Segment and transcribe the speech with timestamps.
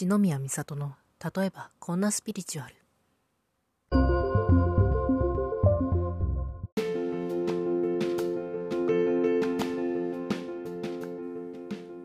[0.00, 2.74] 篠宮美里の例えばこんなスピリチュアル。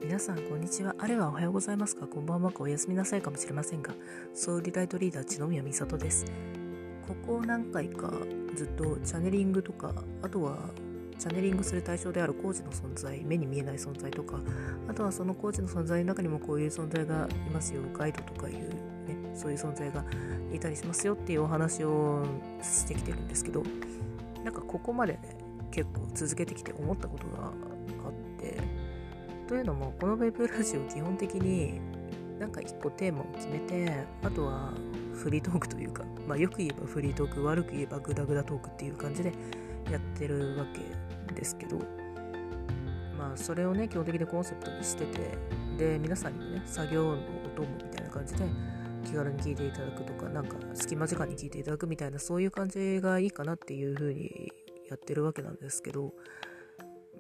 [0.02, 0.94] 皆さんこんにちは。
[1.00, 2.06] あれはおはようございますか？
[2.06, 2.64] こんばんはか？
[2.64, 3.94] おやすみなさいかもしれませんが
[4.34, 6.26] ソウルライトリーダー篠宮美里です。
[7.08, 8.12] ここ何回か
[8.56, 10.58] ずっとチャネリングとかあとは
[11.18, 14.40] チャネリングする対象であるコーチの存在目に見えない存在とか
[14.88, 18.68] あとはそのコーチの存在の中にもこういう存在がいますよガイドとかいうね
[19.34, 20.04] そういう存在が
[20.54, 22.26] いたりしますよっていうお話を
[22.62, 23.64] してきてるんですけど
[24.44, 25.38] なんかここまでね
[25.72, 28.58] 結構続けてきて思ったことがあって
[29.48, 31.80] というのもこのウェブラジオ基本的に
[32.40, 33.92] なんか一個テーマを決めて
[34.24, 34.74] あとは
[35.14, 39.34] フリートークというか、まあ、よく言えばフリートーク悪く言えばグダグダトークっていう感じで
[39.92, 40.80] やってるわけ
[41.36, 41.78] ですけど
[43.18, 45.38] まあそれをね基本的にコンセプトにしてて
[45.78, 48.46] で皆さんにもね作業のお供みたいな感じで
[49.06, 54.52] 気軽に聞いていただくとかなんか隙間時間に聞いていただくみたいなそういう感じがいいかなっていう風に
[54.90, 56.14] やってるわけなんですけど、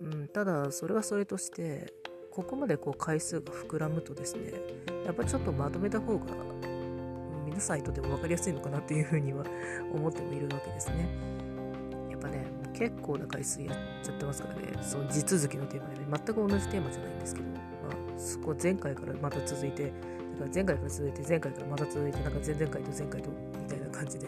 [0.01, 1.93] うん、ただそれはそれとして
[2.31, 4.53] ここまでこう回数が膨らむとですね
[5.05, 6.25] やっぱちょっとまとめた方が
[7.45, 9.45] 皆さんにとっても分かりやすいのかなっていうふうには
[9.93, 11.07] 思ってもいるわけですね。
[12.25, 19.93] ぱね結構な回数やっちゃってますからねその地続きのテーマでね全く同じテーマじゃないんですけど、まあ、そこ前回からまた続いてだか
[20.45, 23.29] ら前回から続いて前回からまた続いてなんか前々回と前回と
[23.61, 24.27] みたいな感じで、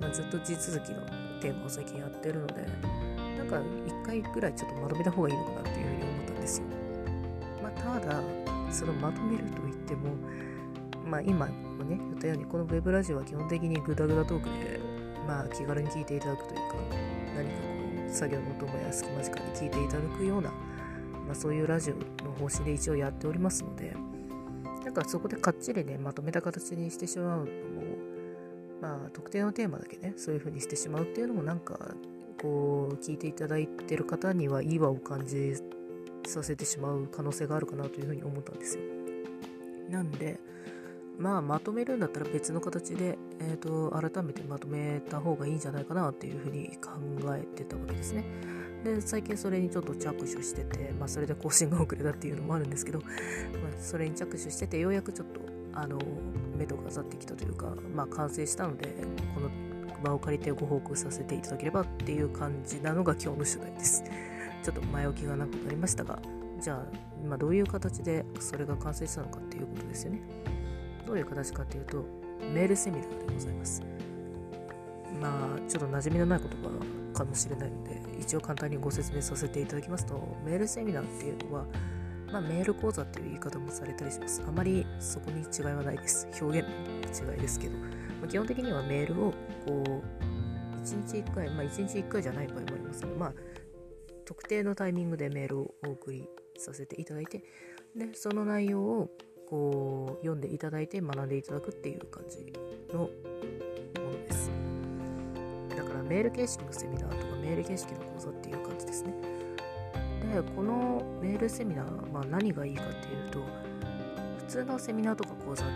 [0.00, 1.00] まあ、ずっと地続きの
[1.40, 2.66] テーマを最近やってるので
[3.38, 6.66] なんか一回ぐらいちょっとまとめた方がいいのかなっていうふうに思ったんですよ。
[7.62, 8.22] まあ、ただ
[8.70, 10.14] そのまとめると言っても
[11.04, 14.91] まあ今もね言ったようにこのウェブラジオは基本的にグダグダトークで
[15.26, 16.76] まあ気軽に聞いていただくというか
[17.36, 17.68] 何かこ
[18.08, 23.94] う作業のお供や隙間時間に聞いていただくような、まあ、そういうラジオの方針で一応やっておりますので
[24.84, 27.48] なんかそこでかっちりねまとめた形にしてしまうのも
[28.80, 31.94] まあ特定のテーマだけねそういう風にしてしまうっていうのもなんか
[32.40, 35.54] こう聞いていただいてる方には違和を感じ
[36.26, 38.82] させてしまう可能性があるかなというふうに思ったんですよ。
[39.88, 40.40] なんで
[41.18, 46.90] まあまとめるんだったら別の形で、えーと、改めてまとめた方がいいんじゃないかなっていうふうに考
[47.36, 48.24] えてたわけですね。
[48.84, 53.10] で最近それにちょっと着手してて、まあ、それで更新が遅れたっていうのもあるんですけど、まあ、
[53.80, 55.40] それに着手しててようやくちょっと
[55.72, 55.98] あの
[56.56, 58.88] 目とがざってきたというか、まあ、完成したので
[59.34, 59.50] この
[60.02, 64.02] 場を借りてご報告させていただければっていう感じなのが今日の取材です。
[64.62, 66.20] ちょっと前置きがなくなりましたが
[66.60, 70.20] じゃあ、まあ、どういう形でそれが完成したのかっていうことですよね。
[71.06, 72.04] どういう形かというと、
[72.54, 73.82] メールセミナーでございます。
[75.20, 81.66] まあ、ちょっと馴染みのない言葉かもしれないので、一応簡単にご説明させていただきますと、メールセミナーっていうのは、
[82.32, 84.42] まあ、メール講座っていう言い方もされたりします。
[84.46, 86.26] あまりそこに違いはないです。
[86.40, 87.86] 表現の違いですけど、ま
[88.24, 89.32] あ、基本的にはメールを、
[89.66, 93.34] こう、1日1回、まあ1日1回じゃない場合もありますけど、まあ、
[94.24, 97.44] 特定のタイミングでメールをお送りさせていただいて、
[97.94, 99.10] で、その内容を
[99.52, 102.50] こう読んでいただいて学んでいただくっていう感じ
[102.90, 103.08] のも
[103.98, 104.50] のです。
[105.76, 109.12] だからメール形式のセミナーとかメール形式の講座っていう感じですね。
[110.22, 113.40] で、このメールセミナー、まあ、何がいいかっていうと、
[114.38, 115.72] 普通のセミナーとか講座って、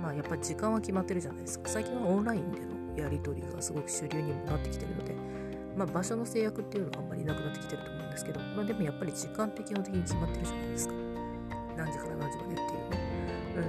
[0.00, 1.68] まあやっぱ時間は決まってるじゃないですか。
[1.68, 5.16] 最近はオンラインでのやり取りがすごく主流にもなってきてるので、
[5.76, 11.17] まあ場所の制約っていうのはあんまりなくなってきてると思うんですけど、まあでもやっぱり時間って基本的に決まってるじゃないですか。
[11.78, 12.98] 何時から何時までっていうね。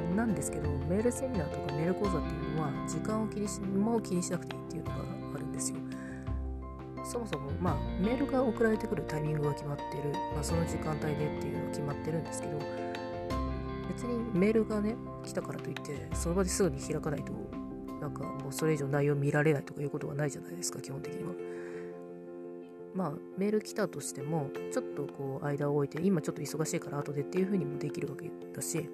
[0.09, 4.95] うん、なんですけど、メールセミナーとかメール講座っていうのは、時間を気にし、もう気にしなくていいっていうのが
[5.35, 5.77] あるんですよ。
[7.03, 12.59] そもそも、まあ、メールが送られてくるタイミングが決まってる、まあ、その時間帯でっていうのが決まってるんですけど、
[13.87, 17.33] 別にメールがね、来たからといって、その場ですぐに開かないと、
[17.99, 21.31] なんかもうそれ以上内容見られないとかいうことはないじゃないですか、基本的には。
[22.93, 28.89] まあ、メール来たとしても、ちょっとこう、間を置いて、今ちょっと忙しいから後でっていう風にもできるわけだし、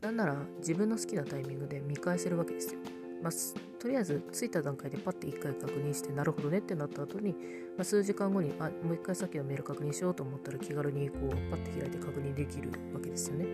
[0.00, 2.80] なんなら自分の好きなタイミングで見返せるわけですよ。
[3.22, 3.32] まあ、
[3.78, 7.32] とりあえず着いた段階でパッて1回確認してなるほどねってなった後に、
[7.76, 13.46] まあ、数時間後にあもう1回さっきのメール確認しようと思ったら気軽にこうパッて開いて確認できるわけですよね。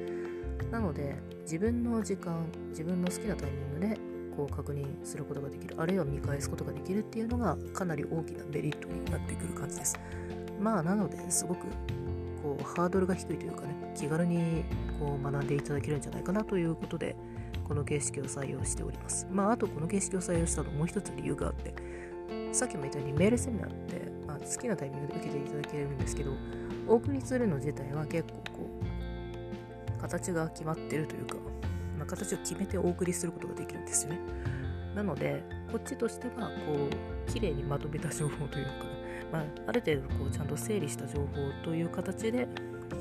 [0.72, 4.09] なので自分の時間自分の好きなタイミングで
[4.40, 9.98] こう確認することができるあるいは見返すことができるっていうのがかなり大きなメリットになってくる感じです。
[10.58, 11.66] まあなのですごく
[12.42, 14.64] こうハードルが低いというかね気軽に
[14.98, 17.16] こう学んでいただけるんじゃないかなということで
[17.64, 19.26] この形式を採用しております。
[19.30, 21.74] まああとこの形式を採用したのもう一つ理由があって
[22.52, 26.32] さっきも言ったようにメールセミナーって、まあ、好きなタイミングで受けていただけるんですけど
[26.88, 28.70] お送りするの自体は結構こ
[29.98, 31.49] う形が決まってるというか
[32.10, 34.20] 形を決めてお送りすることができるんですよね。
[34.94, 36.88] なので、こっちとしては、こ
[37.28, 38.72] う、綺麗にまとめた情報というか、
[39.32, 41.26] まあ、ある程度こうちゃんと整理した情報
[41.62, 42.48] という形で、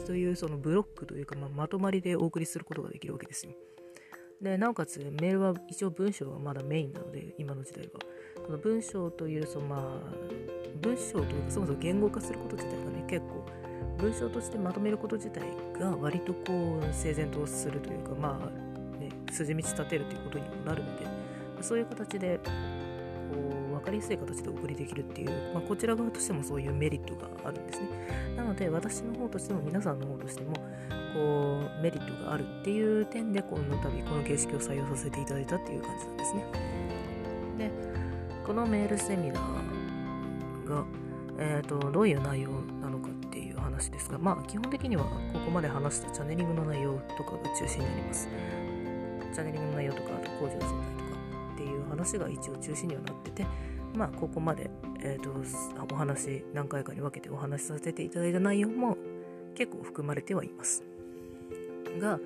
[0.05, 3.53] そういうそのブロックというか、まあ、まとまりでお送りすることができるわけですよ。
[4.41, 7.99] で、なおかつメールは一応文章がまだメインなので、今の時代は。
[8.45, 10.13] この文章という、そのまあ、
[10.81, 13.45] 文章というか、そもそも言語化すること自体がね、結構、
[13.97, 15.43] 文章としてまとめること自体
[15.77, 18.58] が割とこう、整然とするというか、まあ、
[19.31, 21.05] 筋道立てるということにもなるので、
[21.61, 22.49] そういう形で、こ
[23.69, 27.87] う、分かりやすい形でお送りできるっていう、まあ、こちら側としてもそういうメリットがあるんですね。
[28.35, 30.53] なので、私の方としても、皆さんの方としても、
[31.13, 36.45] こうメリットがあるっていう点でこの度この形式を採用させていただいたっていう感じなんですね。
[37.57, 37.71] で
[38.45, 40.85] このメールセミナーが、
[41.37, 42.49] えーと、どういう内容
[42.81, 48.27] なのかっていう話ですがまあ基本的にはここまで話したチャネリングの内容とかが中心になります。
[49.33, 51.19] チャネリングの内容とかあと工事の存在とか
[51.53, 53.47] っていう話が一応中心にはなってて
[53.95, 54.69] まあここまで、
[55.01, 55.29] えーと
[55.91, 58.97] お話何回かに分けてお話しさせていただいた内容も
[59.55, 60.83] 結構含まれてはいます。
[61.99, 62.19] が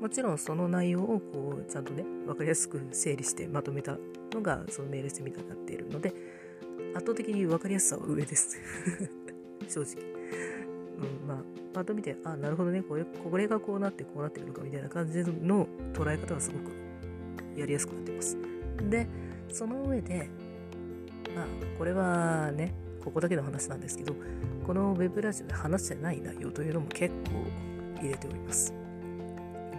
[0.00, 3.96] もちろんその内容をこうちゃんとね分かりやすく整理してまとめた
[4.32, 6.12] のがそのメールしてみたになっているので
[6.94, 8.58] 圧倒的に分かりやすさは上です
[9.68, 10.02] 正直、
[10.98, 11.36] うん、まあ
[11.72, 12.82] パッと見てあなるほどね。
[12.82, 16.72] これこれがこうなってこうなってるのかみたいな感じの捉え方はすごく
[17.58, 18.36] やりやすくなってます。
[18.90, 19.06] で
[19.50, 20.28] その上で
[21.34, 21.46] まあ
[21.78, 22.74] これはね
[23.04, 24.14] ここだけの話なんですけど
[24.66, 27.44] この web ラジオで話してない内容というのも結構
[28.00, 28.74] 入れております。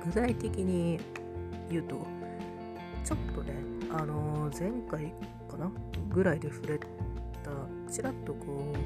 [0.05, 0.99] 具体的に
[1.69, 2.07] 言うと
[3.03, 3.53] ちょっとね
[3.91, 5.13] あの、前回
[5.49, 5.71] かな？
[6.09, 6.87] ぐらいで触れた
[7.91, 8.77] ちらっとこう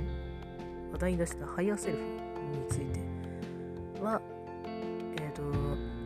[0.94, 3.00] 話題に出したハイヤーセルフについて
[4.02, 4.22] は
[5.18, 5.42] え、ー、と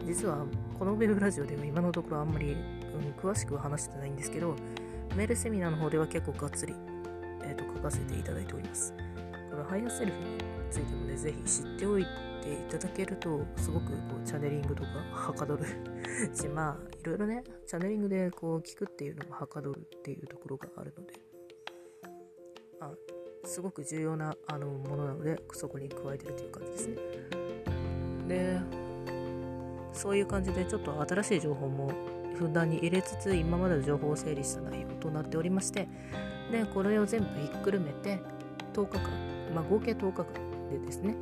[0.05, 0.45] 実は
[0.79, 2.57] このウェブラジオでは今のところあんまり、うん、
[3.21, 4.55] 詳しくは話してないんですけど
[5.15, 6.73] メールセミナーの方では結構がっつり、
[7.43, 8.93] えーと、書かせていただいております。
[9.49, 10.25] このハイヤーセルフに
[10.69, 13.93] ついてもねぜひ知っておいてていただけるとすごくこ
[14.23, 15.65] うチャネリングとかはかどる。
[16.33, 21.13] しまあいろいろねチャネリングでこう聞くっていうのもはかどるっていうところがあるので。
[22.79, 22.91] あ
[23.47, 26.95] すごく重要なあのものなのでそこに加えてるという感じですね。
[28.27, 28.59] で
[29.93, 31.91] そういう感じでちょっと新しい情報も
[32.35, 35.87] ふんだんに入れつつ今までの情報を整理した内容となっておりまして
[36.51, 38.19] でこれを全部ひっくるめて
[38.73, 39.09] 10日間
[39.55, 40.25] まあ合計10日間
[40.69, 41.15] でですね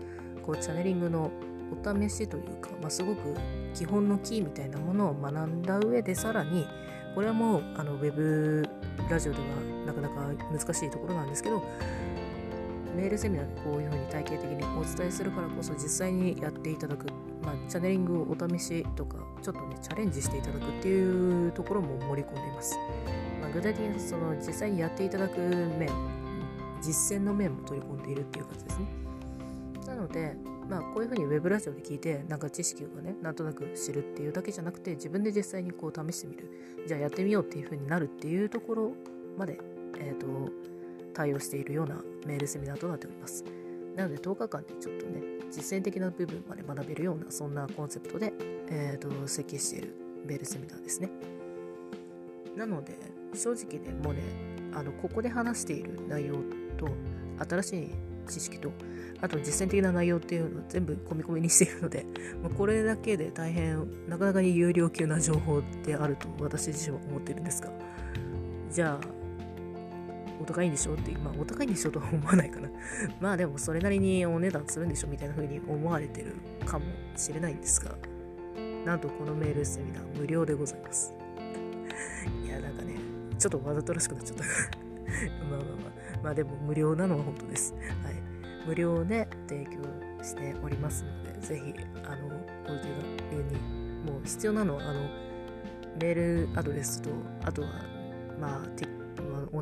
[0.45, 1.31] こうチャネリングの
[1.71, 3.35] お試しというか、まあ、すごく
[3.73, 6.67] 基本のキーみたいなものを学んだ上でさらに
[7.13, 8.67] これはもうあのウェブ
[9.09, 9.45] ラジオでは
[9.85, 10.15] なかなか
[10.51, 11.63] 難しいところなんですけど
[12.95, 17.07] メールセミナーでこういうふうに体系的にお伝えするからこそ実際にやっていただく、
[17.43, 22.75] まあ、チャネリングをお試しとかちょっとねチャレンジしていただくっていうところも盛り込んでいます、
[23.41, 25.89] まあ、具体的にその実際にやっていただく面
[26.81, 29.05] 実践の面も取り込んでいるっていう感じですね
[29.87, 30.35] なので、
[30.69, 36.49] まあ、こういうふうにウェブラジオで聞いて、なんか知識をね、なんとなく知るっていうだけじゃなくて、自分で実際にこう試してみる。
[36.87, 38.91] じゃあやってみようっていうふうになるっていうところ
[39.37, 39.59] まで、
[39.99, 40.51] えっ、ー、と、
[41.15, 41.95] 対応しているような
[42.27, 43.43] メールセミナーとなっております。
[43.95, 48.33] なので10日間でちょっとね、実践的な部分まで学べるような、そんなコンセプトで、
[48.69, 49.95] えっ、ー、と、設計している
[50.25, 51.09] メールセミナーですね。
[52.55, 52.97] なので、
[53.33, 54.21] 正直ね、もうね、
[54.73, 56.35] あの、ここで話している内容
[56.77, 56.89] と、
[57.49, 57.89] 新しい
[58.27, 58.71] 知識と、
[59.21, 62.05] あと実践的な内容っていうのを全部込み込みにしているので、
[62.43, 67.71] まあ、これだけで大変なかなかに有料級な情報であると私自身は思ってるんですが
[68.71, 69.24] じゃあ
[70.41, 72.69] お高いんでしょってまあお高いんでしょとは思わないかな。
[73.19, 76.33] まあでもそれなりにお値段するんでしょみたいな風に思われてる
[76.65, 77.95] かもしれないんですが。
[78.85, 81.13] なんとこのメールセミナー無料でございます。
[82.45, 82.95] いやなんかね
[83.39, 84.43] ちょっとわざとらしくなっちゃった。
[85.49, 85.95] まあまあまあ。
[86.23, 87.73] まあでも無料なのは本当です。
[87.73, 88.35] はい。
[88.65, 91.73] 無料で提供しておりますので、ぜひ、
[92.03, 92.35] あの、こ
[92.69, 93.59] ういうに、
[94.11, 95.01] もう必要なのは、あの、
[96.01, 97.11] メールアドレスと、
[97.43, 97.67] あとは、
[98.39, 98.69] まあ、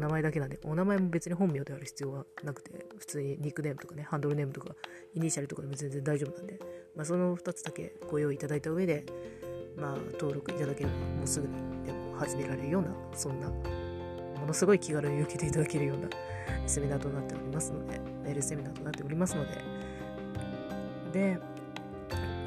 [0.03, 4.75] 名前だけなんで、お名前も別に本名である必要はなくて、普通にニックネームとかね、ハンドルネームとか、
[5.13, 6.59] イニシャルとかでも全然大丈夫なんで、
[6.95, 9.05] まあ、その2つだけご用意いただいた上で、
[9.77, 11.53] まあ、登録いただければ、もうすぐに
[11.85, 16.09] でも始められるような、そんな、ものすごい気軽に受けていただけるような
[16.67, 19.61] セミナーとなっておりますので、メールセミナーとなっておりますので、
[21.13, 21.39] で、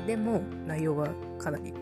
[0.07, 1.09] でも内容は
[1.39, 1.73] かなり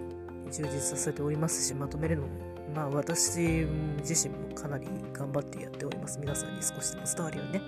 [0.52, 3.66] 充実させておりますし、まとめるのも、まあ私
[4.02, 6.18] 自身もかなり頑張ってやっております。
[6.18, 7.62] 皆さんに少しでも伝わるようにね、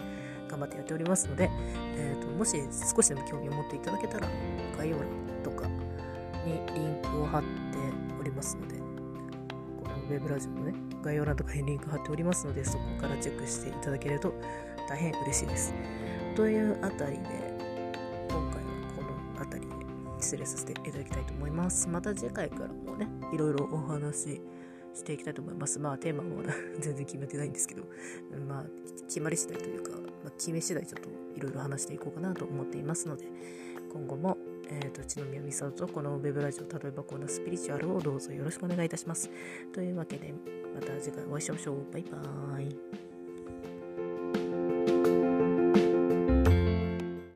[0.48, 1.50] 頑張ってやっておりますので、
[1.96, 2.56] えーと、もし
[2.94, 4.28] 少しでも興味を持っていただけたら、
[4.78, 5.06] 概要欄
[5.42, 5.66] とか
[6.46, 7.46] にリンクを貼って
[8.20, 14.32] おりますので、このウェブラジオのね、概要欄とかにリンク貼っておりますので、そこからチェックしていただけると
[14.88, 15.74] 大変嬉しいです。
[16.34, 17.24] というあたりで、
[18.28, 19.74] 今回はこのあたりで
[20.20, 21.88] 失礼させていただきたいと思います。
[21.88, 24.40] また次回からもね、いろいろお話
[24.96, 25.78] していきたいと思います。
[25.78, 27.82] まあテーマもま だ全然決めてないんですけど、
[28.48, 28.66] まあ
[29.06, 33.26] 決まり次第というか、まあ、決め次第ちょっといろいろ話していこうかなと思っていますので、
[33.92, 34.36] 今後も、
[34.68, 39.30] えーと、と野宮美里とこのウェブラジオ例えばこんなスピリチュアルをどうぞよろしくお願いいたします。
[39.72, 40.34] というわけで、
[40.74, 41.92] また次回お会いしましょう。
[41.92, 43.15] バイバーイ。